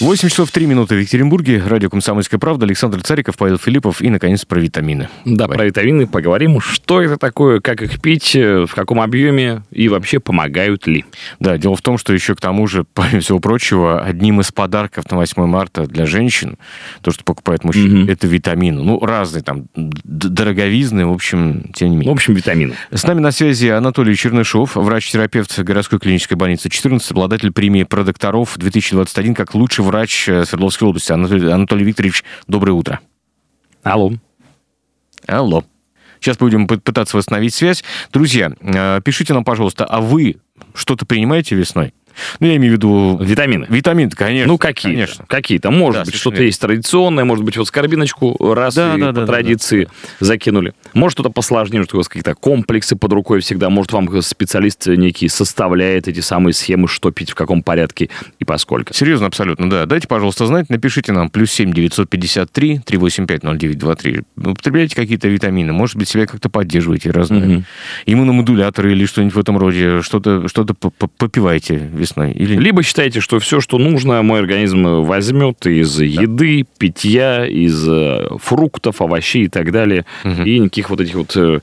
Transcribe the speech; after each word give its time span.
8 0.00 0.28
часов 0.28 0.52
3 0.52 0.66
минуты 0.66 0.94
в 0.94 1.00
Екатеринбурге. 1.00 1.60
Радио 1.66 1.90
«Комсомольская 1.90 2.38
правда». 2.38 2.66
Александр 2.66 3.02
Цариков, 3.02 3.36
Павел 3.36 3.58
Филиппов 3.58 4.00
и, 4.00 4.10
наконец, 4.10 4.44
про 4.44 4.60
витамины. 4.60 5.08
Да, 5.24 5.46
Давай. 5.46 5.56
про 5.56 5.64
витамины 5.64 6.06
поговорим. 6.06 6.60
Что 6.60 7.02
это 7.02 7.16
такое, 7.16 7.60
как 7.60 7.82
их 7.82 8.00
пить, 8.00 8.36
э, 8.36 8.66
в 8.66 8.74
каком 8.76 9.00
объеме 9.00 9.62
и 9.72 9.88
вообще 9.88 10.20
помогают 10.20 10.86
ли? 10.86 11.04
Да, 11.40 11.58
дело 11.58 11.74
в 11.74 11.82
том, 11.82 11.98
что 11.98 12.12
еще 12.12 12.36
к 12.36 12.40
тому 12.40 12.68
же, 12.68 12.84
помимо 12.94 13.20
всего 13.20 13.40
прочего, 13.40 14.00
одним 14.00 14.40
из 14.40 14.52
подарков 14.52 15.10
на 15.10 15.16
8 15.16 15.46
марта 15.46 15.86
для 15.86 16.06
женщин, 16.06 16.58
то, 17.00 17.10
что 17.10 17.24
покупают 17.24 17.64
мужчины, 17.64 18.04
угу. 18.04 18.12
это 18.12 18.28
витамины. 18.28 18.80
Ну, 18.80 19.00
разные 19.00 19.42
там, 19.42 19.64
дороговизны, 19.74 21.06
в 21.06 21.12
общем, 21.12 21.72
тем 21.74 21.90
не 21.90 21.96
менее. 21.96 22.12
В 22.12 22.14
общем, 22.14 22.34
витамины. 22.34 22.74
С 22.92 23.02
нами 23.02 23.18
на 23.18 23.32
связи 23.32 23.66
Анатолий 23.66 24.14
Чернышов, 24.14 24.76
врач-терапевт 24.76 25.58
городской 25.58 25.98
клинической 25.98 26.36
больницы 26.36 26.68
14, 26.68 27.10
обладатель 27.10 27.50
премии 27.50 27.82
продокторов 27.82 28.56
2021 28.58 29.34
как 29.34 29.56
лучший 29.56 29.87
врач 29.88 30.28
э, 30.28 30.44
Свердловской 30.44 30.86
области. 30.86 31.10
Анатолий, 31.12 31.50
Анатолий 31.50 31.84
Викторович, 31.84 32.22
доброе 32.46 32.72
утро. 32.72 33.00
Алло. 33.82 34.12
Алло. 35.26 35.64
Сейчас 36.20 36.36
будем 36.36 36.66
пытаться 36.66 37.16
восстановить 37.16 37.54
связь. 37.54 37.82
Друзья, 38.12 38.52
э, 38.60 39.00
пишите 39.04 39.34
нам, 39.34 39.44
пожалуйста, 39.44 39.84
а 39.84 40.00
вы 40.00 40.36
что-то 40.74 41.06
принимаете 41.06 41.54
весной? 41.54 41.94
Ну, 42.40 42.48
я 42.48 42.56
имею 42.56 42.72
в 42.72 42.76
виду... 42.76 43.18
Витамины. 43.20 43.66
Витамины, 43.68 44.10
конечно. 44.10 44.52
Ну, 44.52 44.58
какие 44.58 44.92
Конечно. 44.92 45.24
Какие-то. 45.28 45.70
Может 45.70 46.00
да, 46.00 46.04
быть, 46.04 46.14
что-то 46.16 46.42
есть 46.42 46.60
традиционное, 46.60 47.24
может 47.24 47.44
быть, 47.44 47.56
вот 47.56 47.68
скорбиночку 47.68 48.36
раз 48.54 48.74
да, 48.74 48.96
и 48.96 49.00
да, 49.00 49.06
по 49.08 49.12
да, 49.12 49.26
традиции 49.26 49.84
да, 49.84 49.90
да. 50.20 50.26
закинули. 50.26 50.74
Может, 50.98 51.16
что-то 51.16 51.30
посложнее, 51.30 51.84
что 51.84 51.96
у 51.96 51.98
вас 51.98 52.08
какие-то 52.08 52.34
комплексы 52.34 52.96
под 52.96 53.12
рукой 53.12 53.40
всегда. 53.40 53.70
Может, 53.70 53.92
вам 53.92 54.20
специалист 54.20 54.86
некий 54.88 55.28
составляет 55.28 56.08
эти 56.08 56.20
самые 56.20 56.54
схемы, 56.54 56.88
что 56.88 57.12
пить, 57.12 57.30
в 57.30 57.34
каком 57.34 57.62
порядке 57.62 58.10
и 58.38 58.44
поскольку. 58.44 58.92
Серьезно, 58.92 59.28
абсолютно, 59.28 59.70
да. 59.70 59.86
Дайте, 59.86 60.08
пожалуйста, 60.08 60.46
знать, 60.46 60.68
напишите 60.70 61.12
нам 61.12 61.30
плюс 61.30 61.52
семь 61.52 61.72
девятьсот 61.72 62.10
пятьдесят 62.10 62.50
три 62.50 62.80
три 62.80 62.98
восемь 62.98 63.26
пять 63.26 63.44
ноль 63.44 63.58
девять 63.58 63.78
два 63.78 63.94
три. 63.94 64.22
Употребляете 64.36 64.96
какие-то 64.96 65.28
витамины, 65.28 65.72
может 65.72 65.96
быть, 65.96 66.08
себя 66.08 66.26
как-то 66.26 66.48
поддерживаете 66.48 67.10
разные. 67.10 67.58
Угу. 67.58 67.64
Иммуномодуляторы 68.06 68.92
или 68.92 69.06
что-нибудь 69.06 69.34
в 69.34 69.38
этом 69.38 69.56
роде. 69.56 70.02
Что-то 70.02 70.48
что 70.48 70.64
попивайте 70.64 71.76
весной. 71.76 72.32
Или... 72.32 72.56
Либо 72.56 72.82
считаете, 72.82 73.20
что 73.20 73.38
все, 73.38 73.60
что 73.60 73.78
нужно, 73.78 74.20
мой 74.22 74.40
организм 74.40 75.02
возьмет 75.02 75.64
из 75.66 75.96
да. 75.96 76.04
еды, 76.04 76.64
питья, 76.78 77.46
из 77.46 77.86
э, 77.88 78.28
фруктов, 78.38 79.00
овощей 79.00 79.44
и 79.44 79.48
так 79.48 79.70
далее. 79.70 80.04
Угу. 80.24 80.42
И 80.42 80.58
никаких 80.58 80.87
вот 80.90 81.00
этих 81.00 81.14
вот 81.14 81.36
э, 81.36 81.60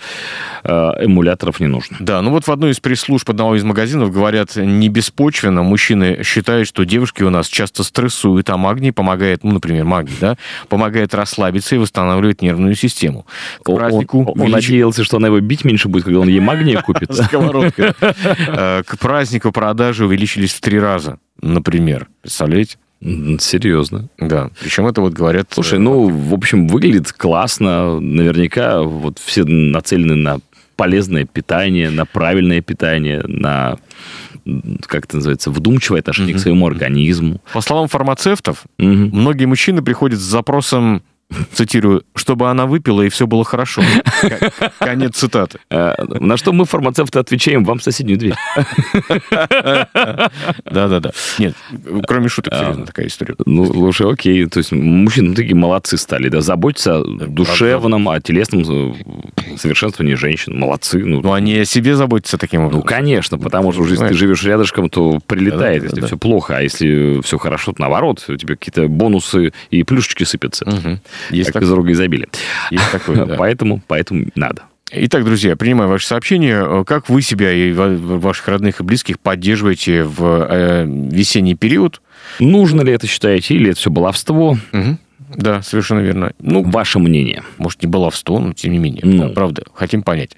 э, 0.63 0.69
эмуляторов 1.01 1.59
не 1.59 1.67
нужно. 1.67 1.97
Да, 1.99 2.21
ну 2.21 2.31
вот 2.31 2.47
в 2.47 2.51
одной 2.51 2.71
из 2.71 2.79
пресс-служб 2.79 3.29
одного 3.29 3.55
из 3.55 3.63
магазинов 3.63 4.11
говорят, 4.11 4.55
не 4.55 4.89
беспочвенно 4.89 5.63
мужчины 5.63 6.23
считают, 6.23 6.67
что 6.67 6.83
девушки 6.83 7.23
у 7.23 7.29
нас 7.29 7.47
часто 7.47 7.83
стрессуют, 7.83 8.49
а 8.49 8.57
магний 8.57 8.91
помогает, 8.91 9.43
ну, 9.43 9.51
например, 9.53 9.85
магний, 9.85 10.17
да, 10.19 10.37
помогает 10.69 11.13
расслабиться 11.13 11.75
и 11.75 11.77
восстанавливать 11.77 12.41
нервную 12.41 12.75
систему. 12.75 13.25
К 13.63 13.73
празднику... 13.73 14.21
Он, 14.21 14.39
он, 14.39 14.41
он 14.41 14.51
надеялся, 14.51 15.03
что 15.03 15.17
она 15.17 15.27
его 15.27 15.39
бить 15.39 15.65
меньше 15.65 15.89
будет, 15.89 16.05
когда 16.05 16.19
он 16.19 16.27
ей 16.27 16.39
магний 16.39 16.75
купит. 16.75 17.09
К 17.15 18.97
празднику 18.99 19.51
продажи 19.51 20.05
увеличились 20.05 20.53
в 20.53 20.61
три 20.61 20.79
раза, 20.79 21.17
например. 21.41 22.07
Представляете? 22.21 22.77
Серьезно. 23.01 24.09
Да. 24.17 24.49
Причем 24.59 24.87
это 24.87 25.01
вот 25.01 25.13
говорят... 25.13 25.47
Слушай, 25.51 25.79
ну, 25.79 26.07
в 26.07 26.33
общем, 26.33 26.67
выглядит 26.67 27.11
классно. 27.11 27.99
Наверняка 27.99 28.81
вот 28.81 29.19
все 29.19 29.43
нацелены 29.43 30.15
на 30.15 30.39
полезное 30.75 31.25
питание, 31.25 31.89
на 31.89 32.05
правильное 32.05 32.61
питание, 32.61 33.21
на 33.25 33.77
как 34.85 35.05
это 35.05 35.17
называется, 35.17 35.49
вдумчивое 35.49 36.01
отношение 36.01 36.35
угу. 36.35 36.39
к 36.39 36.41
своему 36.43 36.67
организму. 36.67 37.41
По 37.51 37.61
словам 37.61 37.87
фармацевтов, 37.87 38.65
угу. 38.77 38.87
многие 38.87 39.45
мужчины 39.45 39.81
приходят 39.81 40.19
с 40.19 40.23
запросом 40.23 41.01
цитирую, 41.53 42.03
чтобы 42.15 42.49
она 42.49 42.65
выпила 42.65 43.01
и 43.01 43.09
все 43.09 43.27
было 43.27 43.43
хорошо. 43.43 43.81
Конец 44.79 45.15
цитаты. 45.15 45.59
А, 45.69 45.95
на 46.19 46.37
что 46.37 46.53
мы, 46.53 46.65
фармацевты, 46.65 47.19
отвечаем, 47.19 47.63
вам 47.63 47.79
в 47.79 47.83
соседнюю 47.83 48.17
дверь. 48.17 48.35
Да-да-да. 50.65 51.11
Нет, 51.39 51.55
кроме 52.07 52.29
шуток, 52.29 52.53
а, 52.53 52.59
серьезно, 52.59 52.85
такая 52.85 53.07
история. 53.07 53.35
Ну, 53.45 53.63
лучше 53.63 54.03
окей. 54.05 54.45
То 54.45 54.59
есть 54.59 54.71
мужчины 54.71 55.35
такие 55.35 55.55
молодцы 55.55 55.97
стали, 55.97 56.29
да, 56.29 56.41
заботятся 56.41 56.99
о 56.99 57.03
душевном, 57.03 58.07
о 58.09 58.21
телесном 58.21 58.61
э, 58.61 58.93
совершенствовании 59.57 60.15
женщин. 60.15 60.57
Молодцы. 60.57 61.03
Ну, 61.03 61.21
ну 61.21 61.33
они 61.33 61.57
о 61.57 61.65
себе 61.65 61.95
заботятся 61.95 62.37
таким 62.37 62.61
образом. 62.61 62.81
Ну, 62.81 62.85
конечно, 62.85 63.37
потому 63.37 63.71
что 63.71 63.83
если 63.85 64.07
ты 64.07 64.13
живешь 64.13 64.43
рядышком, 64.43 64.89
то 64.89 65.19
прилетает, 65.25 65.83
если 65.83 66.01
все 66.01 66.17
плохо. 66.17 66.57
А 66.57 66.61
если 66.61 67.21
все 67.21 67.37
хорошо, 67.37 67.73
то 67.73 67.81
наоборот, 67.81 68.23
у 68.27 68.35
тебя 68.35 68.55
какие-то 68.55 68.87
бонусы 68.87 69.53
и 69.71 69.83
плюшечки 69.83 70.23
сыпятся. 70.23 70.65
Есть 71.29 71.47
как 71.47 71.61
такое. 71.61 71.69
из 71.69 71.71
рога 71.73 71.91
изобилия. 71.91 72.27
Есть 72.71 72.91
такое, 72.91 73.25
да. 73.25 73.35
Поэтому, 73.35 73.81
поэтому 73.87 74.27
надо. 74.35 74.63
Итак, 74.91 75.25
друзья, 75.25 75.55
принимаю 75.55 75.89
ваше 75.89 76.05
сообщение. 76.07 76.85
Как 76.85 77.09
вы 77.09 77.21
себя 77.21 77.51
и 77.51 77.73
ваших 77.73 78.47
родных 78.47 78.79
и 78.79 78.83
близких 78.83 79.19
поддерживаете 79.19 80.03
в 80.03 80.47
э, 80.49 80.85
весенний 80.85 81.55
период? 81.55 82.01
Нужно 82.39 82.81
ли 82.81 82.93
это, 82.93 83.07
считаете, 83.07 83.55
или 83.55 83.71
это 83.71 83.79
все 83.79 83.89
баловство? 83.89 84.57
Угу. 84.71 84.97
Да, 85.37 85.61
совершенно 85.61 85.99
верно. 85.99 86.33
Ну, 86.39 86.63
ваше 86.63 86.99
мнение. 86.99 87.43
Может, 87.57 87.83
не 87.83 87.87
баловство, 87.87 88.39
но 88.39 88.53
тем 88.53 88.71
не 88.71 88.79
менее. 88.79 89.01
Ну. 89.03 89.27
Да, 89.27 89.33
правда, 89.33 89.63
хотим 89.73 90.03
понять. 90.03 90.31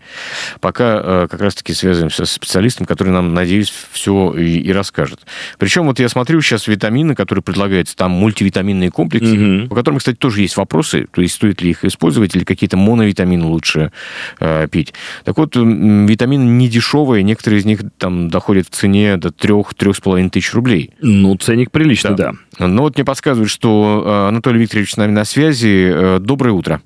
Пока 0.60 1.02
э, 1.04 1.28
как 1.30 1.42
раз-таки 1.42 1.74
связываемся 1.74 2.26
с 2.26 2.32
специалистом, 2.32 2.86
который 2.86 3.10
нам, 3.10 3.34
надеюсь, 3.34 3.72
все 3.92 4.34
и, 4.34 4.60
и 4.60 4.72
расскажет. 4.72 5.22
Причем 5.58 5.86
вот 5.86 6.00
я 6.00 6.10
смотрю 6.10 6.42
сейчас 6.42 6.68
витамины, 6.68 7.16
которые 7.16 7.44
предлагаются, 7.44 7.96
там 7.96 8.12
мультивитаминные 8.12 8.92
комплексы, 8.92 9.62
угу. 9.62 9.70
по 9.70 9.76
которым, 9.76 10.00
кстати, 10.00 10.16
тоже 10.16 10.42
есть 10.42 10.58
вопросы, 10.58 11.08
то 11.12 11.22
есть 11.22 11.36
стоит 11.36 11.62
ли 11.62 11.72
их 11.72 11.86
использовать 11.86 12.36
или 12.36 12.44
какие-то 12.44 12.78
моновитамины 12.78 13.46
лучше 13.46 13.92
э, 14.40 14.68
пить. 14.70 14.94
Так 15.24 15.38
вот, 15.38 15.56
витамины 15.56 16.44
не 16.44 16.68
дешевые, 16.68 17.24
некоторые 17.24 17.60
из 17.60 17.66
них 17.66 17.82
там 17.98 18.30
доходят 18.30 18.68
в 18.68 18.72
цене 18.72 19.18
до 19.18 19.30
3-3,5 19.30 20.30
тысяч 20.30 20.54
рублей. 20.54 20.92
Ну, 21.02 21.36
ценник 21.38 21.72
приличный, 21.72 22.16
да. 22.16 22.34
да. 22.60 22.68
Ну 22.68 22.84
вот 22.84 22.96
мне 22.96 23.06
подсказывают, 23.06 23.52
что 23.52 24.04
э, 24.06 24.28
Анатолий 24.30 24.60
Викторович 24.60 24.87
Викторович 24.88 24.94
с 24.94 24.98
нами 24.98 25.12
на 25.12 25.26
связи. 25.26 25.92
Э, 25.94 26.20
доброе 26.20 26.52
утро. 26.52 26.82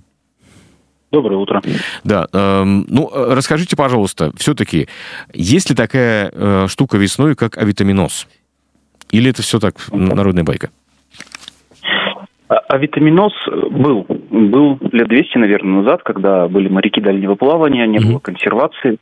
Доброе 1.11 1.37
утро. 1.37 1.61
Да, 2.05 2.27
эм, 2.31 2.85
ну 2.87 3.09
расскажите, 3.13 3.75
пожалуйста, 3.75 4.31
все-таки 4.37 4.87
есть 5.33 5.69
ли 5.69 5.75
такая 5.75 6.31
э, 6.33 6.67
штука 6.69 6.97
весной, 6.97 7.35
как 7.35 7.57
авитаминоз? 7.57 8.27
Или 9.11 9.29
это 9.29 9.41
все 9.41 9.59
так 9.59 9.75
народная 9.91 10.45
байка? 10.45 10.69
А, 12.47 12.55
авитаминоз 12.69 13.33
был. 13.71 14.05
Был 14.29 14.79
лет 14.93 15.09
200, 15.09 15.37
наверное, 15.37 15.81
назад, 15.81 16.03
когда 16.03 16.47
были 16.47 16.69
моряки 16.69 17.01
дальнего 17.01 17.35
плавания, 17.35 17.85
не 17.87 17.99
было 17.99 18.19
консервации, 18.19 18.97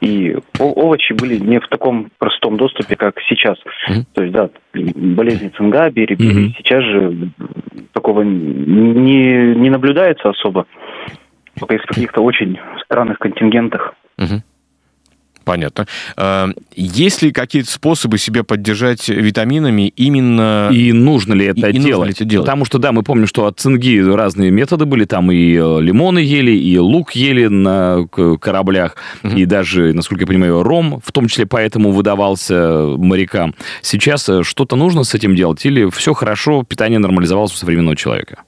и 0.00 0.36
овощи 0.60 1.12
были 1.12 1.38
не 1.38 1.58
в 1.58 1.66
таком 1.68 2.10
простом 2.18 2.56
доступе, 2.56 2.94
как 2.94 3.16
сейчас. 3.28 3.56
То 4.14 4.22
есть, 4.22 4.32
да, 4.32 4.50
болезни 4.74 5.48
цинга, 5.56 5.90
бери, 5.90 6.14
бери. 6.14 6.54
Сейчас 6.58 6.84
же 6.84 7.30
такого 8.08 8.22
не, 8.22 9.54
не 9.54 9.70
наблюдается 9.70 10.30
особо, 10.30 10.66
только 11.58 11.74
из 11.74 11.82
каких-то 11.82 12.22
очень 12.22 12.58
странных 12.84 13.18
контингентах. 13.18 13.94
Понятно. 15.48 15.86
А, 16.18 16.50
есть 16.76 17.22
ли 17.22 17.32
какие-то 17.32 17.70
способы 17.70 18.18
себя 18.18 18.44
поддержать 18.44 19.08
витаминами 19.08 19.88
именно... 19.96 20.68
И 20.70 20.92
нужно 20.92 21.32
ли 21.32 21.46
это, 21.46 21.68
и, 21.68 21.72
делать? 21.72 21.76
И 21.76 21.90
нужно 21.90 22.04
ли 22.04 22.10
это 22.10 22.24
делать? 22.26 22.44
Потому 22.44 22.66
что, 22.66 22.76
да, 22.76 22.92
мы 22.92 23.02
помним, 23.02 23.26
что 23.26 23.46
от 23.46 23.58
цинги 23.58 23.98
разные 23.98 24.50
методы 24.50 24.84
были. 24.84 25.06
Там 25.06 25.32
и 25.32 25.54
э, 25.54 25.80
лимоны 25.80 26.18
ели, 26.18 26.50
и 26.50 26.76
лук 26.76 27.12
ели 27.12 27.46
на 27.46 28.06
кораблях, 28.08 28.96
угу. 29.24 29.34
и 29.34 29.46
даже, 29.46 29.94
насколько 29.94 30.24
я 30.24 30.26
понимаю, 30.26 30.62
ром, 30.62 31.00
в 31.02 31.12
том 31.12 31.28
числе 31.28 31.46
поэтому 31.46 31.92
выдавался 31.92 32.94
морякам. 32.98 33.54
Сейчас 33.80 34.28
э, 34.28 34.42
что-то 34.42 34.76
нужно 34.76 35.02
с 35.02 35.14
этим 35.14 35.34
делать? 35.34 35.64
Или 35.64 35.88
все 35.88 36.12
хорошо, 36.12 36.62
питание 36.62 36.98
нормализовалось 36.98 37.54
у 37.54 37.56
современного 37.56 37.96
человека? 37.96 38.42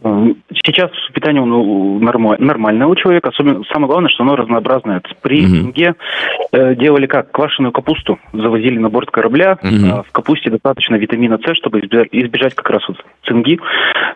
Сейчас 0.00 0.90
питание 1.12 1.44
ну, 1.44 1.98
нормальное 1.98 2.86
у 2.86 2.94
человека. 2.94 3.30
Особенно, 3.30 3.64
самое 3.64 3.88
главное, 3.88 4.10
что 4.10 4.22
оно 4.22 4.36
разнообразное. 4.36 5.02
При 5.22 5.44
mm 5.44 5.96
э, 6.52 6.74
делали 6.76 7.06
как? 7.06 7.32
Квашеную 7.32 7.72
капусту 7.72 8.18
завозили 8.32 8.78
на 8.78 8.90
борт 8.90 9.10
корабля. 9.10 9.58
mm 9.60 10.04
в 10.08 10.12
капусте 10.12 10.50
достаточно 10.50 10.94
витамина 10.94 11.38
С, 11.38 11.56
чтобы 11.56 11.80
избежать, 11.80 12.08
избежать 12.12 12.54
как 12.54 12.70
раз 12.70 12.86
вот 12.88 12.98
цинги. 13.26 13.58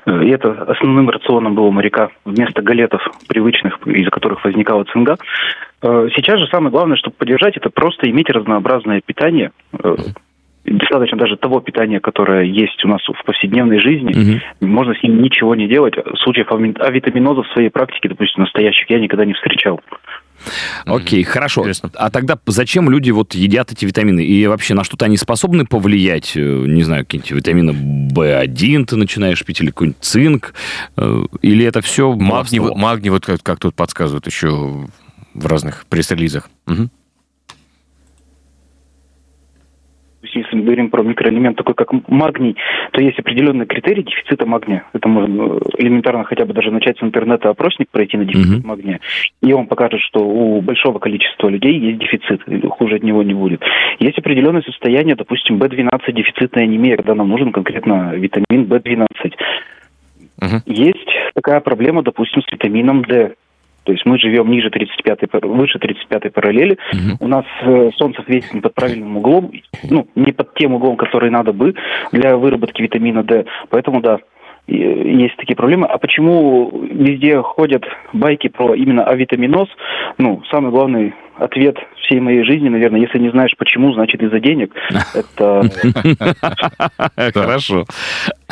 И 0.06 0.28
это 0.28 0.52
основным 0.68 1.10
рационом 1.10 1.54
было 1.54 1.70
моряка 1.70 2.10
вместо 2.24 2.62
галетов 2.62 3.02
привычных, 3.28 3.78
из-за 3.86 4.10
которых 4.10 4.44
возникала 4.44 4.84
цинга. 4.84 5.16
Сейчас 5.80 6.38
же 6.38 6.46
самое 6.46 6.70
главное, 6.70 6.96
чтобы 6.96 7.16
поддержать, 7.16 7.56
это 7.56 7.70
просто 7.70 8.08
иметь 8.08 8.30
разнообразное 8.30 9.00
питание, 9.04 9.50
достаточно 10.64 11.18
даже 11.18 11.36
того 11.36 11.60
питания, 11.60 12.00
которое 12.00 12.44
есть 12.44 12.84
у 12.84 12.88
нас 12.88 13.00
в 13.02 13.24
повседневной 13.24 13.80
жизни, 13.80 14.12
угу. 14.12 14.66
можно 14.66 14.94
с 14.94 15.02
ним 15.02 15.22
ничего 15.22 15.54
не 15.54 15.68
делать. 15.68 15.94
Случаев 16.22 16.50
авитаминоза 16.50 17.42
в 17.42 17.52
своей 17.52 17.70
практике, 17.70 18.08
допустим, 18.08 18.42
настоящих, 18.42 18.88
я 18.90 19.00
никогда 19.00 19.24
не 19.24 19.34
встречал. 19.34 19.80
Окей, 20.86 21.22
mm-hmm. 21.22 21.26
хорошо. 21.26 21.60
Интересно. 21.60 21.90
А 21.94 22.10
тогда 22.10 22.38
зачем 22.46 22.90
люди 22.90 23.10
вот 23.10 23.34
едят 23.34 23.70
эти 23.70 23.84
витамины? 23.84 24.24
И 24.24 24.46
вообще 24.46 24.74
на 24.74 24.82
что-то 24.82 25.04
они 25.04 25.16
способны 25.16 25.64
повлиять? 25.64 26.36
Э, 26.36 26.40
не 26.40 26.82
знаю, 26.82 27.04
какие-нибудь 27.04 27.30
витамины 27.30 27.70
В1 28.12 28.86
ты 28.86 28.96
начинаешь 28.96 29.44
пить, 29.44 29.60
или 29.60 29.68
какой-нибудь 29.68 30.00
цинк? 30.00 30.54
Э, 30.96 31.22
или 31.42 31.64
это 31.64 31.80
все 31.80 32.12
Магний, 32.12 32.58
магний 32.58 33.10
вот 33.10 33.24
как, 33.24 33.42
как 33.42 33.60
тут 33.60 33.74
подсказывают 33.74 34.26
еще 34.26 34.88
в 35.34 35.46
разных 35.46 35.86
пресс-релизах. 35.88 36.50
Угу. 36.66 36.88
Если 40.34 40.56
мы 40.56 40.62
говорим 40.62 40.90
про 40.90 41.02
микроэлемент 41.02 41.56
такой, 41.56 41.74
как 41.74 41.92
магний, 42.08 42.56
то 42.92 43.00
есть 43.00 43.18
определенный 43.18 43.66
критерий 43.66 44.02
дефицита 44.02 44.46
магния. 44.46 44.84
Это 44.92 45.08
можно 45.08 45.42
э, 45.42 45.58
элементарно 45.78 46.24
хотя 46.24 46.44
бы 46.44 46.54
даже 46.54 46.70
начать 46.70 46.98
с 46.98 47.02
интернета 47.02 47.50
опросник 47.50 47.88
пройти 47.90 48.16
на 48.16 48.24
дефицит 48.24 48.64
uh-huh. 48.64 48.66
магния, 48.66 49.00
и 49.42 49.52
он 49.52 49.66
покажет, 49.66 50.00
что 50.00 50.20
у 50.20 50.60
большого 50.60 50.98
количества 50.98 51.48
людей 51.48 51.78
есть 51.78 51.98
дефицит, 51.98 52.42
и 52.48 52.66
хуже 52.66 52.96
от 52.96 53.02
него 53.02 53.22
не 53.22 53.34
будет. 53.34 53.62
Есть 53.98 54.18
определенное 54.18 54.62
состояние, 54.62 55.16
допустим, 55.16 55.58
B12 55.58 56.12
дефицитная 56.12 56.64
анемия, 56.64 56.96
когда 56.96 57.14
нам 57.14 57.28
нужен 57.28 57.52
конкретно 57.52 58.14
витамин 58.14 58.64
B12. 58.64 59.06
Uh-huh. 60.42 60.60
Есть 60.66 61.08
такая 61.34 61.60
проблема, 61.60 62.02
допустим, 62.02 62.42
с 62.42 62.52
витамином 62.52 63.02
D. 63.02 63.34
То 63.84 63.92
есть 63.92 64.04
мы 64.06 64.18
живем 64.18 64.50
ниже 64.50 64.70
35 64.70 65.20
выше 65.42 65.78
35-й 65.78 66.30
параллели. 66.30 66.78
Угу. 66.92 67.24
У 67.24 67.28
нас 67.28 67.44
э, 67.62 67.90
Солнце 67.96 68.22
светит 68.22 68.54
не 68.54 68.60
под 68.60 68.74
правильным 68.74 69.16
углом, 69.16 69.50
ну, 69.88 70.06
не 70.14 70.32
под 70.32 70.54
тем 70.54 70.74
углом, 70.74 70.96
который 70.96 71.30
надо 71.30 71.52
бы 71.52 71.74
для 72.12 72.36
выработки 72.36 72.82
витамина 72.82 73.22
D. 73.22 73.44
Поэтому, 73.70 74.00
да, 74.00 74.18
есть 74.68 75.36
такие 75.36 75.56
проблемы. 75.56 75.86
А 75.86 75.98
почему 75.98 76.70
везде 76.90 77.40
ходят 77.42 77.84
байки 78.12 78.48
про 78.48 78.74
именно 78.74 79.04
авитаминоз? 79.04 79.68
Ну, 80.18 80.42
самый 80.50 80.70
главный 80.70 81.14
ответ 81.36 81.76
всей 82.02 82.20
моей 82.20 82.44
жизни, 82.44 82.68
наверное, 82.68 83.00
если 83.00 83.18
не 83.18 83.30
знаешь 83.30 83.52
почему, 83.58 83.92
значит 83.92 84.22
из-за 84.22 84.38
денег. 84.38 84.74
Это... 85.14 85.62
Хорошо. 87.34 87.84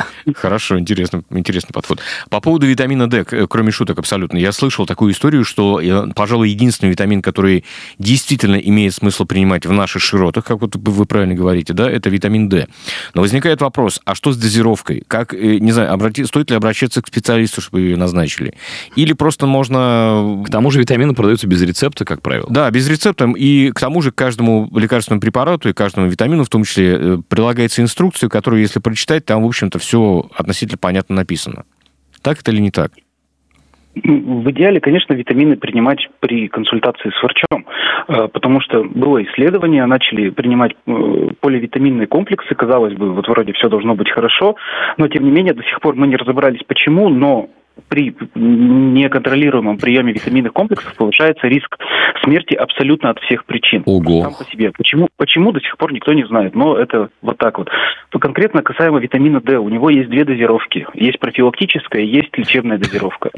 Хорошо, 0.35 0.79
интересно, 0.79 1.23
интересный 1.29 1.73
подход. 1.73 1.99
По 2.29 2.39
поводу 2.39 2.65
витамина 2.65 3.09
D, 3.09 3.23
кроме 3.23 3.71
шуток 3.71 3.99
абсолютно, 3.99 4.37
я 4.37 4.51
слышал 4.51 4.85
такую 4.85 5.13
историю, 5.13 5.43
что, 5.43 5.79
э, 5.81 6.11
пожалуй, 6.15 6.49
единственный 6.49 6.89
витамин, 6.89 7.21
который 7.21 7.65
действительно 7.97 8.55
имеет 8.55 8.93
смысл 8.93 9.25
принимать 9.25 9.65
в 9.65 9.71
наших 9.71 10.01
широтах, 10.01 10.45
как 10.45 10.61
вот 10.61 10.75
вы 10.75 11.05
правильно 11.05 11.33
говорите, 11.33 11.73
да, 11.73 11.89
это 11.89 12.09
витамин 12.09 12.49
D. 12.49 12.67
Но 13.13 13.21
возникает 13.21 13.61
вопрос, 13.61 13.99
а 14.05 14.15
что 14.15 14.31
с 14.31 14.37
дозировкой? 14.37 15.03
Как, 15.07 15.33
э, 15.33 15.57
не 15.59 15.71
знаю, 15.71 15.93
обрати... 15.93 16.25
стоит 16.25 16.49
ли 16.49 16.55
обращаться 16.55 17.01
к 17.01 17.07
специалисту, 17.07 17.61
чтобы 17.61 17.81
ее 17.81 17.97
назначили? 17.97 18.53
Или 18.95 19.13
просто 19.13 19.45
можно... 19.45 20.43
К 20.45 20.49
тому 20.49 20.71
же 20.71 20.79
витамины 20.79 21.13
продаются 21.13 21.47
без 21.47 21.61
рецепта, 21.61 22.05
как 22.05 22.21
правило. 22.21 22.47
Да, 22.49 22.69
без 22.71 22.87
рецепта. 22.87 23.25
И 23.35 23.71
к 23.71 23.79
тому 23.79 24.01
же 24.01 24.11
к 24.11 24.15
каждому 24.15 24.69
лекарственному 24.75 25.21
препарату 25.21 25.69
и 25.69 25.73
каждому 25.73 26.07
витамину 26.07 26.43
в 26.43 26.49
том 26.49 26.63
числе 26.63 26.97
э, 26.99 27.17
прилагается 27.27 27.81
инструкция, 27.81 28.29
которую, 28.29 28.61
если 28.61 28.79
прочитать, 28.79 29.25
там, 29.25 29.43
в 29.43 29.47
общем-то, 29.47 29.79
все 29.79 29.90
относительно 30.35 30.77
понятно 30.77 31.15
написано. 31.15 31.65
Так 32.21 32.39
это 32.41 32.51
или 32.51 32.61
не 32.61 32.71
так? 32.71 32.91
В 33.93 34.49
идеале, 34.51 34.79
конечно, 34.79 35.13
витамины 35.13 35.57
принимать 35.57 36.07
при 36.21 36.47
консультации 36.47 37.09
с 37.09 37.21
врачом, 37.21 37.65
э, 38.07 38.29
потому 38.29 38.61
что 38.61 38.83
было 38.85 39.21
исследование, 39.21 39.85
начали 39.85 40.29
принимать 40.29 40.71
э, 40.87 41.27
поливитаминные 41.41 42.07
комплексы, 42.07 42.55
казалось 42.55 42.93
бы, 42.93 43.11
вот 43.11 43.27
вроде 43.27 43.51
все 43.51 43.67
должно 43.67 43.93
быть 43.95 44.09
хорошо, 44.09 44.55
но 44.95 45.09
тем 45.09 45.25
не 45.25 45.31
менее 45.31 45.53
до 45.53 45.63
сих 45.63 45.81
пор 45.81 45.95
мы 45.95 46.07
не 46.07 46.15
разобрались 46.15 46.63
почему, 46.65 47.09
но 47.09 47.49
при 47.91 48.15
неконтролируемом 48.35 49.77
приеме 49.77 50.13
витаминных 50.13 50.53
комплексов 50.53 50.95
повышается 50.95 51.47
риск 51.47 51.75
смерти 52.23 52.53
абсолютно 52.53 53.09
от 53.09 53.19
всех 53.19 53.43
причин. 53.43 53.83
Ого. 53.85 54.23
Сам 54.23 54.33
по 54.33 54.49
себе. 54.49 54.71
Почему, 54.71 55.09
почему 55.17 55.51
до 55.51 55.59
сих 55.59 55.75
пор 55.77 55.91
никто 55.91 56.13
не 56.13 56.25
знает, 56.25 56.55
но 56.55 56.77
это 56.77 57.09
вот 57.21 57.37
так 57.37 57.57
вот. 57.57 57.69
То 58.09 58.19
конкретно 58.19 58.61
касаемо 58.63 58.99
витамина 58.99 59.41
D, 59.41 59.57
у 59.57 59.67
него 59.67 59.89
есть 59.89 60.09
две 60.09 60.23
дозировки. 60.23 60.87
Есть 60.93 61.19
профилактическая, 61.19 62.03
есть 62.03 62.37
лечебная 62.37 62.77
дозировка. 62.77 63.31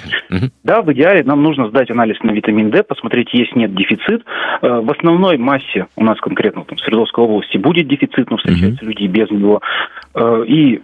Да, 0.63 0.83
в 0.83 0.93
идеале 0.93 1.23
нам 1.23 1.41
нужно 1.41 1.69
сдать 1.69 1.89
анализ 1.89 2.21
на 2.21 2.29
витамин 2.29 2.69
D, 2.69 2.83
посмотреть, 2.83 3.33
есть 3.33 3.55
нет 3.55 3.73
дефицит. 3.73 4.23
Э, 4.61 4.81
в 4.81 4.91
основной 4.91 5.37
массе 5.37 5.87
у 5.95 6.03
нас 6.03 6.19
конкретно 6.19 6.63
там, 6.63 6.77
в 6.77 6.81
Свердловской 6.81 7.23
области 7.23 7.57
будет 7.57 7.87
дефицит, 7.87 8.29
но 8.29 8.37
встречаются 8.37 8.85
люди 8.85 9.07
без 9.07 9.31
него. 9.31 9.61
Э, 10.13 10.43
и 10.45 10.81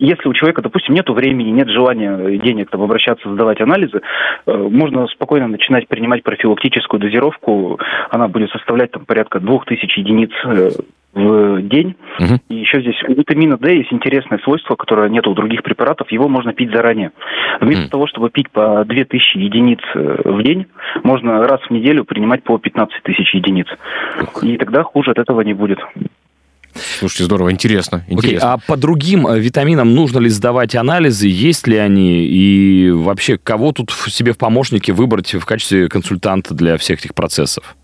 если 0.00 0.28
у 0.28 0.32
человека, 0.32 0.62
допустим, 0.62 0.94
нет 0.94 1.08
времени, 1.08 1.50
нет 1.50 1.68
желания 1.68 2.38
денег 2.38 2.70
там, 2.70 2.82
обращаться, 2.82 3.32
сдавать 3.32 3.60
анализы, 3.60 4.00
э, 4.46 4.52
можно 4.52 5.06
спокойно 5.08 5.46
начинать 5.46 5.86
принимать 5.88 6.22
профилактическую 6.22 7.00
дозировку. 7.00 7.78
Она 8.10 8.26
будет 8.28 8.50
составлять 8.50 8.90
там, 8.90 9.04
порядка 9.04 9.40
2000 9.40 9.98
единиц 9.98 10.30
э, 10.44 10.70
в 11.12 11.62
день. 11.62 11.96
Угу. 12.18 12.40
И 12.48 12.54
еще 12.54 12.80
здесь 12.80 13.02
у 13.06 13.12
витамина 13.12 13.58
D 13.58 13.76
есть 13.76 13.92
интересное 13.92 14.38
свойство, 14.38 14.76
которое 14.76 15.10
нет 15.10 15.26
у 15.26 15.34
других 15.34 15.62
препаратов. 15.62 16.10
Его 16.10 16.28
можно 16.28 16.52
пить 16.52 16.72
заранее. 16.72 17.12
Вместо 17.60 17.84
угу. 17.84 17.90
того, 17.90 18.06
чтобы 18.06 18.30
пить 18.30 18.50
по 18.50 18.84
2000 18.86 19.36
единиц 19.36 19.80
э, 19.94 20.22
в 20.24 20.42
день, 20.42 20.66
можно 21.02 21.46
раз 21.46 21.60
в 21.62 21.70
неделю 21.70 22.04
принимать 22.04 22.42
по 22.42 22.58
15 22.58 23.02
тысяч 23.02 23.34
единиц. 23.34 23.66
И 24.42 24.56
тогда 24.56 24.82
хуже 24.82 25.10
от 25.10 25.18
этого 25.18 25.42
не 25.42 25.52
будет. 25.52 25.78
Слушайте, 26.74 27.24
здорово, 27.24 27.50
интересно. 27.50 28.04
интересно. 28.08 28.46
Okay, 28.46 28.50
а 28.54 28.58
по 28.66 28.76
другим 28.76 29.26
э, 29.26 29.38
витаминам 29.38 29.94
нужно 29.94 30.18
ли 30.18 30.28
сдавать 30.28 30.74
анализы, 30.74 31.28
есть 31.28 31.66
ли 31.66 31.76
они, 31.76 32.26
и 32.26 32.90
вообще 32.90 33.38
кого 33.38 33.72
тут 33.72 33.90
себе 33.90 34.32
в 34.32 34.38
помощнике 34.38 34.92
выбрать 34.92 35.34
в 35.34 35.44
качестве 35.44 35.88
консультанта 35.88 36.54
для 36.54 36.76
всех 36.76 37.00
этих 37.00 37.14
процессов? 37.14 37.76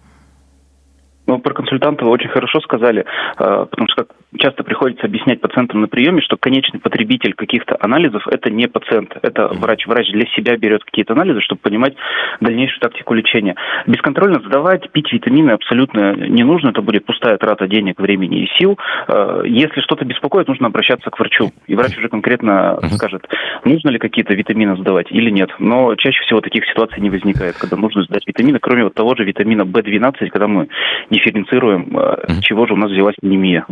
Ну, 1.26 1.38
про 1.38 1.54
консультанта 1.54 2.04
вы 2.04 2.12
очень 2.12 2.28
хорошо 2.28 2.60
сказали, 2.60 3.04
э, 3.38 3.66
потому 3.70 3.88
что 3.88 4.06
часто 4.38 4.62
приходится 4.64 5.06
объяснять 5.06 5.40
пациентам 5.40 5.80
на 5.80 5.88
приеме, 5.88 6.20
что 6.20 6.36
конечный 6.36 6.80
потребитель 6.80 7.34
каких-то 7.34 7.76
анализов– 7.80 8.26
это 8.30 8.50
не 8.50 8.66
пациент, 8.68 9.16
это 9.22 9.48
врач. 9.48 9.86
Врач 9.86 10.10
для 10.12 10.26
себя 10.36 10.56
берет 10.56 10.84
какие-то 10.84 11.12
анализы, 11.12 11.40
чтобы 11.40 11.60
понимать 11.60 11.94
дальнейшую 12.40 12.80
тактику 12.80 13.14
лечения. 13.14 13.54
Бесконтрольно 13.86 14.40
сдавать, 14.40 14.90
пить 14.92 15.12
витамины 15.12 15.50
абсолютно 15.50 16.14
не 16.14 16.44
нужно, 16.44 16.70
это 16.70 16.82
будет 16.82 17.04
пустая 17.04 17.36
трата 17.38 17.66
денег, 17.66 18.00
времени 18.00 18.44
и 18.44 18.48
сил. 18.58 18.78
Э, 19.08 19.42
если 19.46 19.80
что-то 19.80 20.04
беспокоит, 20.04 20.48
нужно 20.48 20.66
обращаться 20.66 21.10
к 21.10 21.18
врачу, 21.18 21.50
и 21.66 21.74
врач 21.74 21.96
уже 21.96 22.08
конкретно 22.08 22.78
скажет, 22.92 23.26
нужно 23.64 23.90
ли 23.90 23.98
какие-то 23.98 24.34
витамины 24.34 24.76
сдавать 24.76 25.10
или 25.10 25.30
нет. 25.30 25.50
Но 25.58 25.94
чаще 25.96 26.22
всего 26.24 26.40
таких 26.40 26.64
ситуаций 26.66 27.00
не 27.00 27.10
возникает, 27.10 27.56
когда 27.56 27.76
нужно 27.76 28.02
сдать 28.04 28.26
витамины, 28.26 28.58
кроме 28.60 28.84
вот 28.84 28.94
того 28.94 29.14
же 29.14 29.24
витамина 29.24 29.62
В12, 29.62 30.28
когда 30.30 30.46
мы 30.46 30.68
дифференцируем, 31.10 31.96
э, 31.96 32.40
чего 32.42 32.66
же 32.66 32.74
у 32.74 32.76
нас 32.76 32.90
взялась 32.90 33.16
анемия. 33.22 33.66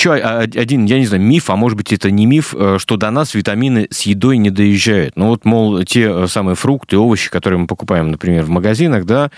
Еще 0.00 0.12
один, 0.14 0.86
я 0.86 0.98
не 0.98 1.04
знаю, 1.04 1.22
миф, 1.22 1.50
а 1.50 1.56
может 1.56 1.76
быть 1.76 1.92
это 1.92 2.10
не 2.10 2.24
миф, 2.24 2.54
э, 2.56 2.78
что 2.78 2.96
до 2.96 3.10
нас 3.10 3.34
витамины 3.34 3.86
с 3.90 4.00
едой 4.06 4.38
не 4.38 4.48
доезжают. 4.48 5.14
Ну 5.14 5.26
вот, 5.26 5.44
мол, 5.44 5.82
те 5.82 6.08
э, 6.08 6.26
самые 6.26 6.54
фрукты, 6.54 6.96
овощи, 6.96 7.30
которые 7.30 7.58
мы 7.58 7.66
покупаем, 7.66 8.10
например, 8.10 8.44
в 8.44 8.48
магазинах, 8.48 9.04
да, 9.04 9.30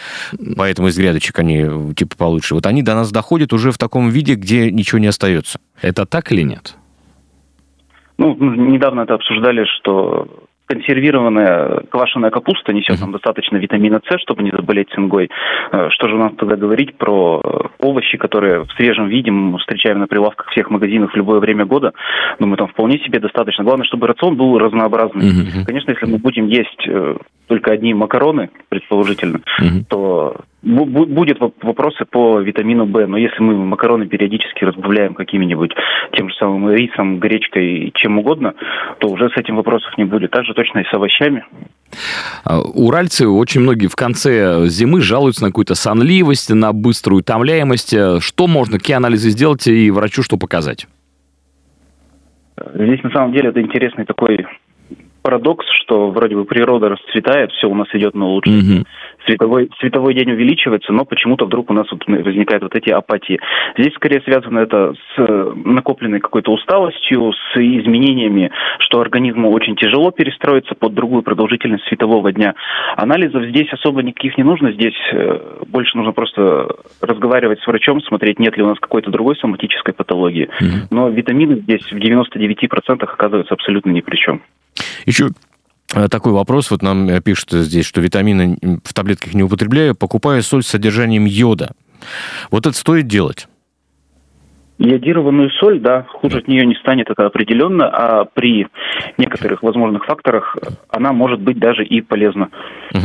поэтому 0.56 0.86
из 0.86 0.96
грядочек 0.96 1.36
они 1.40 1.94
типа 1.96 2.16
получше, 2.16 2.54
вот 2.54 2.66
они 2.66 2.84
до 2.84 2.94
нас 2.94 3.10
доходят 3.10 3.52
уже 3.52 3.72
в 3.72 3.78
таком 3.78 4.08
виде, 4.10 4.36
где 4.36 4.70
ничего 4.70 5.00
не 5.00 5.08
остается. 5.08 5.58
Это 5.80 6.06
так 6.06 6.30
или 6.30 6.42
нет? 6.42 6.76
Ну, 8.18 8.32
недавно 8.36 9.00
это 9.00 9.14
обсуждали, 9.14 9.64
что 9.64 10.28
консервированная 10.66 11.84
квашеная 11.90 12.30
капуста 12.30 12.72
несет 12.72 13.00
нам 13.00 13.12
достаточно 13.12 13.56
витамина 13.56 14.00
С, 14.08 14.20
чтобы 14.20 14.42
не 14.42 14.50
заболеть 14.50 14.90
цингой. 14.90 15.30
Э, 15.72 15.88
что 15.90 16.08
же 16.08 16.14
у 16.14 16.18
нас 16.18 16.32
тогда 16.38 16.56
говорить 16.56 16.96
про 16.96 17.40
э, 17.42 17.68
овощи, 17.78 18.16
которые 18.18 18.64
в 18.64 18.72
свежем 18.72 19.08
виде 19.08 19.30
мы 19.30 19.58
встречаем 19.58 19.98
на 19.98 20.06
прилавках 20.06 20.48
всех 20.50 20.70
магазинов 20.70 21.12
в 21.12 21.16
любое 21.16 21.40
время 21.40 21.64
года? 21.64 21.92
Думаю, 22.38 22.56
там 22.56 22.68
вполне 22.68 22.98
себе 23.00 23.18
достаточно. 23.18 23.64
Главное, 23.64 23.86
чтобы 23.86 24.06
рацион 24.06 24.36
был 24.36 24.58
разнообразный. 24.58 25.64
Конечно, 25.64 25.90
если 25.90 26.06
мы 26.06 26.18
будем 26.18 26.46
есть 26.46 26.86
э, 26.88 27.16
только 27.46 27.72
одни 27.72 27.94
макароны, 27.94 28.50
предположительно, 28.68 29.40
mm-hmm. 29.60 29.84
то 29.88 30.36
будет 30.62 31.40
вопросы 31.40 32.04
по 32.04 32.40
витамину 32.40 32.84
В, 32.84 33.06
но 33.06 33.16
если 33.16 33.42
мы 33.42 33.54
макароны 33.56 34.06
периодически 34.06 34.64
разбавляем 34.64 35.14
какими-нибудь 35.14 35.72
тем 36.12 36.28
же 36.28 36.34
самым 36.36 36.70
рисом, 36.70 37.18
гречкой, 37.18 37.90
чем 37.94 38.18
угодно, 38.18 38.54
то 38.98 39.08
уже 39.08 39.28
с 39.30 39.36
этим 39.36 39.56
вопросов 39.56 39.92
не 39.98 40.04
будет. 40.04 40.30
Также 40.30 40.54
точно 40.54 40.80
и 40.80 40.84
с 40.84 40.94
овощами. 40.94 41.44
А, 42.44 42.60
уральцы 42.60 43.28
очень 43.28 43.60
многие 43.60 43.88
в 43.88 43.96
конце 43.96 44.66
зимы 44.68 45.00
жалуются 45.00 45.42
на 45.42 45.48
какую-то 45.48 45.74
сонливость, 45.74 46.50
на 46.50 46.72
быструю 46.72 47.20
утомляемость. 47.20 47.94
Что 48.20 48.46
можно, 48.46 48.78
какие 48.78 48.96
анализы 48.96 49.30
сделать 49.30 49.66
и 49.66 49.90
врачу 49.90 50.22
что 50.22 50.36
показать? 50.36 50.86
Здесь 52.74 53.02
на 53.02 53.10
самом 53.10 53.32
деле 53.32 53.48
это 53.48 53.60
интересный 53.60 54.04
такой 54.04 54.46
парадокс, 55.22 55.66
что 55.92 56.10
вроде 56.10 56.34
бы 56.34 56.44
природа 56.44 56.88
расцветает, 56.88 57.52
все 57.52 57.68
у 57.68 57.74
нас 57.74 57.86
идет 57.92 58.14
на 58.14 58.26
улучшение. 58.26 58.80
Угу. 58.80 58.86
Световой, 59.26 59.70
световой 59.78 60.14
день 60.14 60.32
увеличивается, 60.32 60.92
но 60.92 61.04
почему-то 61.04 61.44
вдруг 61.44 61.70
у 61.70 61.74
нас 61.74 61.86
вот 61.92 62.06
возникают 62.06 62.62
вот 62.62 62.74
эти 62.74 62.90
апатии. 62.90 63.38
Здесь 63.76 63.94
скорее 63.94 64.20
связано 64.22 64.60
это 64.60 64.94
с 64.94 65.18
э, 65.18 65.52
накопленной 65.54 66.20
какой-то 66.20 66.50
усталостью, 66.50 67.32
с 67.32 67.56
изменениями, 67.56 68.50
что 68.80 69.00
организму 69.00 69.50
очень 69.50 69.76
тяжело 69.76 70.10
перестроиться 70.10 70.74
под 70.74 70.94
другую 70.94 71.22
продолжительность 71.22 71.84
светового 71.88 72.32
дня. 72.32 72.54
Анализов 72.96 73.44
здесь 73.44 73.70
особо 73.72 74.02
никаких 74.02 74.38
не 74.38 74.44
нужно, 74.44 74.72
здесь 74.72 74.96
э, 75.12 75.62
больше 75.68 75.96
нужно 75.96 76.12
просто 76.12 76.68
разговаривать 77.00 77.60
с 77.60 77.66
врачом, 77.66 78.00
смотреть, 78.00 78.38
нет 78.38 78.56
ли 78.56 78.62
у 78.62 78.68
нас 78.68 78.78
какой-то 78.80 79.10
другой 79.10 79.36
соматической 79.36 79.94
патологии. 79.94 80.48
Mm-hmm. 80.60 80.86
Но 80.90 81.10
витамины 81.10 81.56
здесь 81.60 81.82
в 81.82 81.96
99% 81.96 83.04
оказываются 83.04 83.54
абсолютно 83.54 83.90
ни 83.90 84.00
при 84.00 84.16
чем. 84.16 84.42
Еще 85.06 85.28
такой 86.10 86.32
вопрос, 86.32 86.70
вот 86.70 86.82
нам 86.82 87.08
э, 87.08 87.20
пишут 87.20 87.52
здесь, 87.52 87.86
что 87.86 88.00
витамины 88.00 88.58
в 88.84 88.94
таблетках 88.94 89.34
не 89.34 89.42
употребляю, 89.42 89.94
покупаю 89.94 90.42
соль 90.42 90.62
с 90.62 90.68
содержанием 90.68 91.24
йода. 91.24 91.72
Вот 92.50 92.66
это 92.66 92.76
стоит 92.76 93.06
делать? 93.06 93.48
Йодированную 94.78 95.50
соль, 95.50 95.78
да, 95.78 96.06
хуже 96.08 96.38
от 96.38 96.48
нее 96.48 96.66
не 96.66 96.74
станет, 96.74 97.08
это 97.08 97.26
определенно, 97.26 97.88
а 97.88 98.24
при 98.24 98.66
некоторых 99.16 99.62
возможных 99.62 100.04
факторах 100.04 100.56
она 100.88 101.12
может 101.12 101.40
быть 101.40 101.58
даже 101.58 101.84
и 101.84 102.00
полезна. 102.00 102.48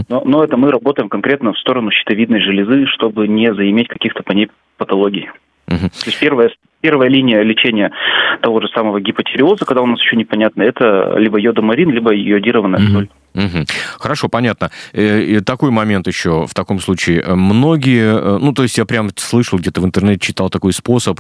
Но, 0.10 0.24
но 0.26 0.44
это 0.44 0.58
мы 0.58 0.72
работаем 0.72 1.08
конкретно 1.08 1.54
в 1.54 1.60
сторону 1.60 1.92
щитовидной 1.92 2.42
железы, 2.42 2.88
чтобы 2.88 3.28
не 3.28 3.54
заиметь 3.54 3.90
каких-то 3.90 4.24
по 4.24 4.32
ней 4.32 4.50
патологий. 4.78 5.30
То 5.68 5.76
есть 6.06 6.20
первая, 6.20 6.50
первая 6.88 7.10
линия 7.10 7.42
лечения 7.42 7.92
того 8.42 8.62
же 8.62 8.70
самого 8.70 9.02
гипотиреоза, 9.02 9.66
когда 9.66 9.82
у 9.82 9.86
нас 9.86 10.00
еще 10.00 10.16
непонятно, 10.16 10.62
это 10.62 11.16
либо 11.18 11.38
йодомарин, 11.38 11.90
либо 11.92 12.14
йодированная 12.14 12.80
угу. 12.80 12.94
соль. 12.94 13.10
Угу. 13.36 13.66
Хорошо, 14.00 14.30
понятно. 14.30 14.72
Э, 14.94 15.22
и 15.22 15.40
такой 15.42 15.70
момент 15.72 16.08
еще 16.08 16.48
в 16.48 16.54
таком 16.54 16.80
случае. 16.80 17.24
Многие, 17.36 18.18
э, 18.18 18.38
ну, 18.40 18.54
то 18.54 18.64
есть 18.64 18.78
я 18.78 18.86
прям 18.86 19.10
слышал 19.18 19.60
где-то 19.60 19.82
в 19.82 19.86
интернете, 19.86 20.20
читал 20.20 20.50
такой 20.50 20.72
способ, 20.72 21.20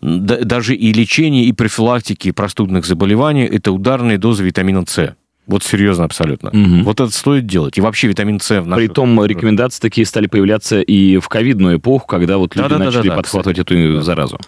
даже 0.00 0.76
и 0.76 0.92
лечение, 0.92 1.46
и 1.46 1.52
профилактики 1.52 2.30
простудных 2.30 2.86
заболеваний– 2.86 3.44
это 3.52 3.72
ударные 3.72 4.18
дозы 4.18 4.44
витамина 4.44 4.84
С. 4.86 5.16
Вот 5.48 5.64
серьезно 5.64 6.04
абсолютно. 6.04 6.50
Угу. 6.50 6.84
Вот 6.84 7.00
это 7.00 7.10
стоит 7.10 7.46
делать. 7.46 7.76
И 7.76 7.80
вообще 7.80 8.06
витамин 8.06 8.38
С 8.38 8.50
в 8.60 8.66
наших... 8.66 8.86
Притом 8.86 9.24
рекомендации 9.24 9.80
такие 9.80 10.06
стали 10.06 10.28
появляться 10.28 10.80
и 10.80 11.18
в 11.18 11.28
ковидную 11.28 11.78
эпоху, 11.78 12.06
когда 12.06 12.38
вот 12.38 12.54
люди 12.54 12.68
да, 12.68 12.78
да, 12.78 12.84
начали 12.84 13.08
да, 13.08 13.16
да, 13.16 13.16
подхватывать 13.16 13.58
кстати. 13.58 13.78
эту 13.78 14.00
заразу. 14.02 14.38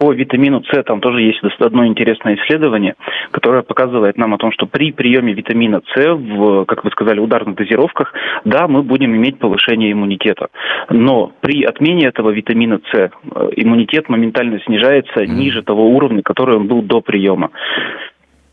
По 0.00 0.14
витамину 0.14 0.62
С 0.64 0.82
там 0.84 1.02
тоже 1.02 1.20
есть 1.20 1.40
одно 1.58 1.86
интересное 1.86 2.36
исследование, 2.36 2.94
которое 3.32 3.62
показывает 3.62 4.16
нам 4.16 4.32
о 4.32 4.38
том, 4.38 4.50
что 4.50 4.64
при 4.64 4.92
приеме 4.92 5.34
витамина 5.34 5.82
С 5.94 6.14
в, 6.14 6.64
как 6.64 6.84
вы 6.84 6.90
сказали, 6.90 7.20
ударных 7.20 7.56
дозировках, 7.56 8.14
да, 8.46 8.66
мы 8.66 8.82
будем 8.82 9.14
иметь 9.14 9.38
повышение 9.38 9.92
иммунитета. 9.92 10.48
Но 10.88 11.32
при 11.42 11.64
отмене 11.64 12.06
этого 12.06 12.30
витамина 12.30 12.80
С 12.90 12.94
э, 12.94 13.10
иммунитет 13.56 14.08
моментально 14.08 14.58
снижается 14.60 15.20
mm. 15.20 15.26
ниже 15.26 15.62
того 15.62 15.90
уровня, 15.90 16.22
который 16.22 16.56
он 16.56 16.66
был 16.66 16.80
до 16.80 17.02
приема. 17.02 17.50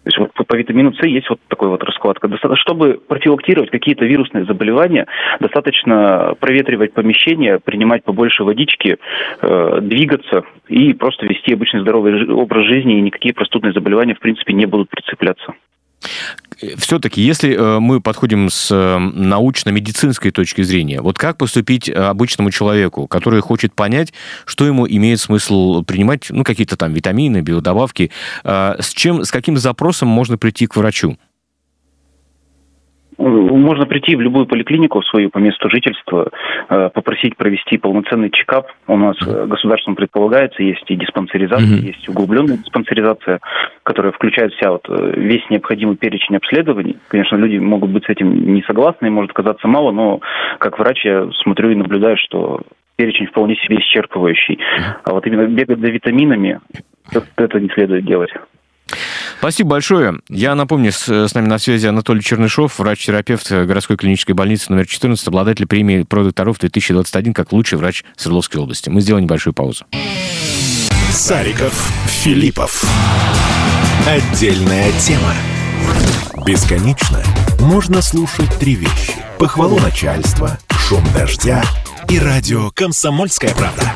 То 0.08 0.10
есть 0.10 0.20
вот 0.38 0.48
по, 0.48 0.56
витамину 0.56 0.94
С 0.94 1.06
есть 1.06 1.30
вот 1.30 1.40
такой 1.50 1.68
вот 1.68 1.84
расклад. 1.84 2.18
Чтобы 2.54 2.94
профилактировать 2.94 3.70
какие-то 3.72 4.06
вирусные 4.06 4.46
заболевания, 4.46 5.06
достаточно 5.42 6.34
проветривать 6.40 6.94
помещение, 6.94 7.60
принимать 7.60 8.06
побольше 8.06 8.46
водички, 8.46 8.98
э, 9.42 9.80
двигаться 9.82 10.44
и 10.70 10.94
просто 10.94 11.26
вести 11.26 11.54
обычный 11.54 11.82
здоровый 11.82 12.26
образ 12.32 12.68
жизни, 12.68 13.00
и 13.00 13.02
никакие 13.02 13.34
простудные 13.34 13.74
заболевания, 13.74 14.16
в 14.16 14.20
принципе, 14.20 14.54
не 14.54 14.66
будут 14.66 14.90
прицепляться. 14.90 15.54
Все-таки, 16.77 17.22
если 17.22 17.56
э, 17.56 17.80
мы 17.80 18.01
подходим 18.01 18.50
с 18.50 18.70
э, 18.72 18.98
научно-медицинской 18.98 20.32
точки 20.32 20.63
зрения, 20.63 21.01
вот 21.01 21.18
как 21.18 21.38
поступить 21.38 21.88
обычному 21.89 22.50
человеку, 22.50 23.08
который 23.08 23.42
хочет 23.42 23.75
понять, 23.75 24.12
что 24.46 24.66
ему 24.66 24.88
имеет 24.88 25.20
смысл 25.20 25.84
принимать, 25.84 26.27
ну, 26.30 26.44
какие-то 26.44 26.75
там 26.75 26.94
витамины, 26.94 27.42
биодобавки, 27.42 28.12
э, 28.44 28.75
с 28.80 28.89
чем, 28.89 29.24
с 29.24 29.32
каким 29.32 29.58
запросом 29.58 30.08
можно 30.08 30.38
прийти 30.38 30.66
к 30.66 30.75
врачу? 30.75 31.18
Можно 33.18 33.86
прийти 33.86 34.16
в 34.16 34.22
любую 34.22 34.46
поликлинику 34.46 35.02
свою 35.02 35.30
по 35.30 35.40
месту 35.40 35.70
жительства, 35.70 36.30
э, 36.70 36.90
попросить 36.94 37.36
провести 37.36 37.78
полноценный 37.78 38.30
чекап. 38.30 38.68
У 38.88 38.96
нас 38.96 39.16
э, 39.26 39.46
государством 39.48 39.96
предполагается, 39.96 40.62
есть 40.62 40.84
и 40.88 40.96
диспансеризация, 40.96 41.80
mm-hmm. 41.80 41.88
есть 41.88 42.08
углубленная 42.10 42.58
диспансеризация, 42.58 43.40
которая 43.84 44.12
включает 44.12 44.54
вся 44.54 44.72
вот 44.72 44.86
э, 44.90 45.14
весь 45.16 45.50
необходимый 45.50 45.96
перечень 45.96 46.36
обследований. 46.36 46.98
Конечно, 47.08 47.38
люди 47.38 47.58
могут 47.58 47.90
быть 47.90 48.06
с 48.06 48.10
этим 48.10 48.54
не 48.54 48.62
согласны, 48.64 49.10
может 49.10 49.34
казаться 49.34 49.68
мало, 49.68 49.92
но 49.92 50.22
как 50.60 50.78
врач 50.78 51.04
я 51.04 51.28
смотрю 51.44 51.72
и 51.72 51.76
наблюдаю, 51.76 52.18
что 52.18 52.62
перечень 52.98 53.28
вполне 53.28 53.56
себе 53.56 53.78
исчерпывающий. 53.78 54.60
А 55.04 55.14
вот 55.14 55.26
именно 55.26 55.48
бегать 55.48 55.80
за 55.80 55.88
витаминами, 55.88 56.60
это 57.36 57.60
не 57.60 57.70
следует 57.70 58.06
делать. 58.06 58.32
Спасибо 59.39 59.72
большое. 59.72 60.20
Я 60.29 60.56
напомню, 60.56 60.91
с, 60.91 61.08
с 61.08 61.34
нами 61.34 61.48
на 61.48 61.60
связи 61.60 61.88
Анатолий 61.88 62.22
Чернышов, 62.22 62.79
врач-терапевт 62.79 63.51
городской 63.51 63.98
клинической 63.98 64.34
больницы 64.34 64.72
номер 64.72 64.88
14, 64.88 65.27
обладатель 65.27 65.67
премии 65.67 66.03
«Продокторов 66.03 66.58
2021» 66.60 67.34
как 67.34 67.51
лучший 67.51 67.77
врач 67.77 68.03
Свердловской 68.15 68.62
области. 68.62 68.89
Мы 68.89 69.01
сделаем 69.01 69.25
небольшую 69.25 69.53
паузу. 69.53 69.86
Сариков, 71.12 71.74
Филиппов. 72.08 72.84
Отдельная 74.08 74.91
тема. 75.00 75.34
Бесконечно 76.46 77.22
можно 77.60 78.01
слушать 78.01 78.50
три 78.60 78.75
вещи. 78.75 79.13
Похвалу 79.38 79.79
начальства, 79.79 80.58
шум 80.88 81.03
дождя 81.13 81.63
и 82.10 82.20
радио 82.20 82.72
«Комсомольская 82.72 83.53
правда». 83.53 83.96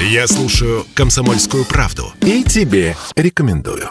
Я 0.00 0.26
слушаю 0.26 0.86
«Комсомольскую 0.94 1.64
правду» 1.64 2.12
и 2.22 2.42
тебе 2.42 2.96
рекомендую. 3.16 3.90